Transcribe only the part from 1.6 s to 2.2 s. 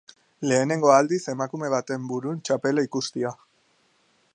baten